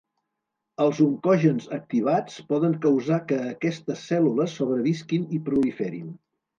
Els 0.85 1.01
oncogens 1.07 1.67
activats 1.77 2.41
poden 2.55 2.75
causar 2.87 3.21
que 3.31 3.41
aquestes 3.53 4.05
cèl·lules 4.09 4.61
sobrevisquin 4.63 5.33
i 5.41 5.45
proliferin. 5.49 6.15